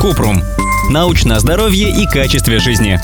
Купрум. 0.00 0.42
Научное 0.90 1.38
здоровье 1.38 1.90
и 1.90 2.06
качестве 2.06 2.58
жизни. 2.58 3.00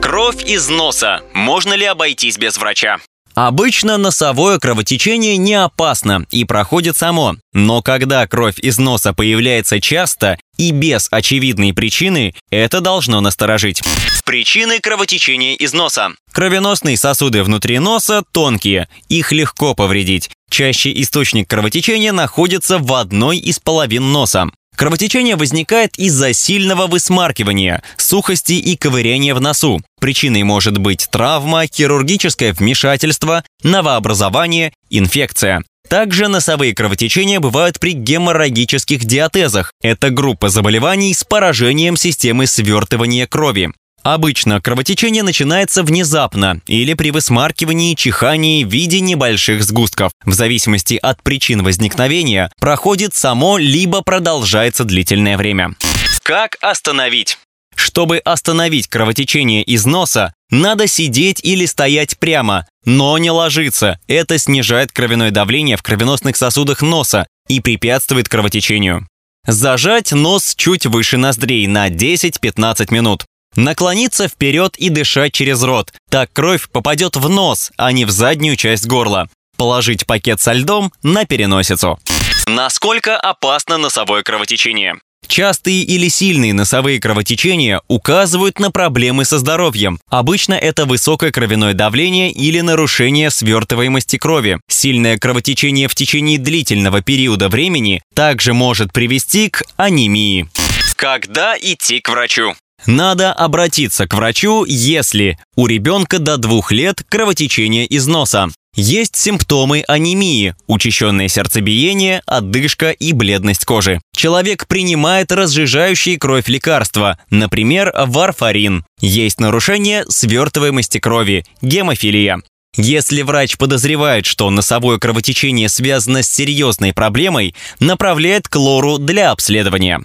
Кровь 0.00 0.44
из 0.44 0.68
носа. 0.68 1.20
Можно 1.34 1.74
ли 1.74 1.86
обойтись 1.86 2.38
без 2.38 2.58
врача? 2.58 2.98
Обычно 3.34 3.96
носовое 3.96 4.58
кровотечение 4.58 5.38
не 5.38 5.54
опасно 5.54 6.26
и 6.30 6.44
проходит 6.44 6.96
само. 6.96 7.36
Но 7.54 7.80
когда 7.80 8.26
кровь 8.26 8.58
из 8.58 8.78
носа 8.78 9.14
появляется 9.14 9.80
часто 9.80 10.38
и 10.58 10.70
без 10.70 11.08
очевидной 11.10 11.72
причины, 11.72 12.34
это 12.50 12.80
должно 12.80 13.20
насторожить. 13.20 13.82
Причины 14.24 14.80
кровотечения 14.80 15.54
из 15.54 15.72
носа. 15.72 16.10
Кровеносные 16.32 16.96
сосуды 16.96 17.42
внутри 17.42 17.78
носа 17.78 18.22
тонкие, 18.32 18.88
их 19.08 19.32
легко 19.32 19.74
повредить. 19.74 20.30
Чаще 20.50 20.92
источник 21.00 21.48
кровотечения 21.48 22.12
находится 22.12 22.78
в 22.78 22.92
одной 22.92 23.38
из 23.38 23.58
половин 23.58 24.12
носа. 24.12 24.50
Кровотечение 24.82 25.36
возникает 25.36 25.96
из-за 25.96 26.32
сильного 26.32 26.88
высмаркивания, 26.88 27.84
сухости 27.96 28.54
и 28.54 28.76
ковыряния 28.76 29.32
в 29.32 29.40
носу. 29.40 29.80
Причиной 30.00 30.42
может 30.42 30.78
быть 30.78 31.06
травма, 31.08 31.68
хирургическое 31.72 32.52
вмешательство, 32.52 33.44
новообразование, 33.62 34.72
инфекция. 34.90 35.62
Также 35.88 36.26
носовые 36.26 36.74
кровотечения 36.74 37.38
бывают 37.38 37.78
при 37.78 37.92
геморрагических 37.92 39.04
диатезах. 39.04 39.72
Это 39.82 40.10
группа 40.10 40.48
заболеваний 40.48 41.14
с 41.14 41.22
поражением 41.22 41.96
системы 41.96 42.48
свертывания 42.48 43.28
крови. 43.28 43.70
Обычно 44.02 44.60
кровотечение 44.60 45.22
начинается 45.22 45.84
внезапно 45.84 46.60
или 46.66 46.94
при 46.94 47.10
высмаркивании, 47.10 47.94
чихании 47.94 48.64
в 48.64 48.68
виде 48.68 49.00
небольших 49.00 49.62
сгустков. 49.62 50.12
В 50.24 50.32
зависимости 50.32 50.98
от 51.00 51.22
причин 51.22 51.62
возникновения 51.62 52.50
проходит 52.58 53.14
само 53.14 53.58
либо 53.58 54.02
продолжается 54.02 54.84
длительное 54.84 55.36
время. 55.36 55.74
Как 56.22 56.56
остановить? 56.60 57.38
Чтобы 57.76 58.18
остановить 58.18 58.88
кровотечение 58.88 59.62
из 59.62 59.86
носа, 59.86 60.34
надо 60.50 60.86
сидеть 60.86 61.40
или 61.42 61.64
стоять 61.66 62.18
прямо, 62.18 62.66
но 62.84 63.16
не 63.18 63.30
ложиться. 63.30 63.98
Это 64.08 64.38
снижает 64.38 64.92
кровяное 64.92 65.30
давление 65.30 65.76
в 65.76 65.82
кровеносных 65.82 66.36
сосудах 66.36 66.82
носа 66.82 67.26
и 67.48 67.60
препятствует 67.60 68.28
кровотечению. 68.28 69.06
Зажать 69.46 70.12
нос 70.12 70.54
чуть 70.56 70.86
выше 70.86 71.16
ноздрей 71.16 71.66
на 71.66 71.88
10-15 71.88 72.92
минут. 72.92 73.24
Наклониться 73.54 74.28
вперед 74.28 74.76
и 74.76 74.88
дышать 74.88 75.32
через 75.32 75.62
рот. 75.62 75.92
Так 76.10 76.32
кровь 76.32 76.68
попадет 76.70 77.16
в 77.16 77.28
нос, 77.28 77.70
а 77.76 77.92
не 77.92 78.04
в 78.04 78.10
заднюю 78.10 78.56
часть 78.56 78.86
горла. 78.86 79.28
Положить 79.56 80.06
пакет 80.06 80.40
со 80.40 80.52
льдом 80.52 80.92
на 81.02 81.26
переносицу. 81.26 81.98
Насколько 82.46 83.18
опасно 83.18 83.78
носовое 83.78 84.22
кровотечение? 84.22 84.96
Частые 85.28 85.82
или 85.82 86.08
сильные 86.08 86.52
носовые 86.52 87.00
кровотечения 87.00 87.80
указывают 87.88 88.58
на 88.58 88.70
проблемы 88.70 89.24
со 89.24 89.38
здоровьем. 89.38 89.98
Обычно 90.08 90.54
это 90.54 90.84
высокое 90.84 91.30
кровяное 91.30 91.74
давление 91.74 92.30
или 92.30 92.60
нарушение 92.60 93.30
свертываемости 93.30 94.18
крови. 94.18 94.60
Сильное 94.68 95.18
кровотечение 95.18 95.88
в 95.88 95.94
течение 95.94 96.38
длительного 96.38 97.00
периода 97.00 97.48
времени 97.48 98.02
также 98.14 98.52
может 98.52 98.92
привести 98.92 99.48
к 99.48 99.62
анемии. 99.76 100.48
Когда 100.96 101.56
идти 101.58 102.00
к 102.00 102.10
врачу? 102.10 102.54
Надо 102.86 103.32
обратиться 103.32 104.06
к 104.06 104.14
врачу, 104.14 104.64
если 104.64 105.38
у 105.56 105.66
ребенка 105.66 106.18
до 106.18 106.36
двух 106.36 106.72
лет 106.72 107.02
кровотечение 107.08 107.86
из 107.86 108.06
носа. 108.06 108.48
Есть 108.74 109.16
симптомы 109.16 109.84
анемии, 109.86 110.54
учащенное 110.66 111.28
сердцебиение, 111.28 112.22
отдышка 112.24 112.90
и 112.90 113.12
бледность 113.12 113.66
кожи. 113.66 114.00
Человек 114.16 114.66
принимает 114.66 115.30
разжижающие 115.30 116.18
кровь 116.18 116.48
лекарства, 116.48 117.18
например, 117.28 117.92
варфарин. 117.94 118.86
Есть 119.00 119.40
нарушение 119.40 120.06
свертываемости 120.08 120.98
крови, 120.98 121.44
гемофилия. 121.60 122.40
Если 122.74 123.20
врач 123.20 123.58
подозревает, 123.58 124.24
что 124.24 124.48
носовое 124.48 124.98
кровотечение 124.98 125.68
связано 125.68 126.22
с 126.22 126.30
серьезной 126.30 126.94
проблемой, 126.94 127.54
направляет 127.78 128.48
к 128.48 128.56
лору 128.56 128.96
для 128.96 129.32
обследования. 129.32 130.00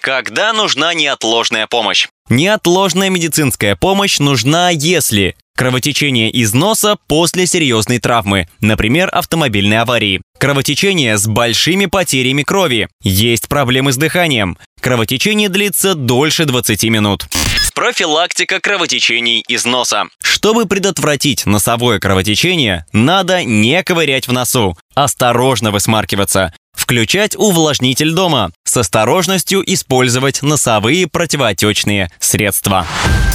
Когда 0.00 0.52
нужна 0.52 0.94
неотложная 0.94 1.66
помощь? 1.66 2.08
Неотложная 2.28 3.10
медицинская 3.10 3.74
помощь 3.74 4.18
нужна, 4.18 4.70
если 4.70 5.34
кровотечение 5.56 6.30
из 6.30 6.54
носа 6.54 6.96
после 7.08 7.46
серьезной 7.46 7.98
травмы, 7.98 8.48
например, 8.60 9.08
автомобильной 9.12 9.78
аварии, 9.78 10.22
кровотечение 10.38 11.18
с 11.18 11.26
большими 11.26 11.86
потерями 11.86 12.44
крови, 12.44 12.88
есть 13.02 13.48
проблемы 13.48 13.92
с 13.92 13.96
дыханием, 13.96 14.56
кровотечение 14.80 15.48
длится 15.48 15.94
дольше 15.94 16.44
20 16.44 16.84
минут. 16.84 17.26
Профилактика 17.74 18.60
кровотечений 18.60 19.44
из 19.46 19.64
носа. 19.64 20.04
Чтобы 20.22 20.66
предотвратить 20.66 21.46
носовое 21.46 21.98
кровотечение, 22.00 22.86
надо 22.92 23.44
не 23.44 23.82
ковырять 23.82 24.26
в 24.26 24.32
носу, 24.32 24.76
осторожно 24.94 25.70
высмаркиваться, 25.70 26.52
Включать 26.78 27.34
увлажнитель 27.36 28.12
дома. 28.12 28.52
С 28.64 28.76
осторожностью 28.76 29.62
использовать 29.66 30.42
носовые 30.42 31.08
противоотечные 31.08 32.08
средства. 32.20 32.86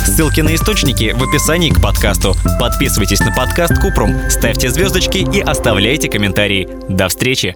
Ссылки 0.07 0.39
на 0.39 0.55
источники 0.55 1.13
в 1.13 1.21
описании 1.21 1.69
к 1.69 1.81
подкасту. 1.81 2.35
Подписывайтесь 2.57 3.19
на 3.19 3.35
подкаст 3.35 3.79
Купрум, 3.79 4.15
ставьте 4.29 4.69
звездочки 4.69 5.17
и 5.17 5.41
оставляйте 5.41 6.09
комментарии. 6.09 6.69
До 6.87 7.09
встречи! 7.09 7.55